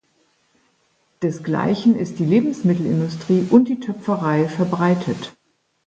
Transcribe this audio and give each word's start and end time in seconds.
Desgleichen 1.21 1.95
ist 1.95 2.17
die 2.17 2.25
Lebensmittelindustrie 2.25 3.45
und 3.51 3.67
die 3.67 3.79
Töpferei 3.79 4.47
verbreitet. 4.49 5.37